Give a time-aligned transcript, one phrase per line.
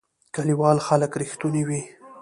[0.35, 1.81] کلیوال خلک رښتونی وی